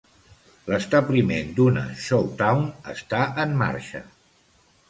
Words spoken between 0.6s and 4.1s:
L'establiment d'una "Shou Town" està en marxa.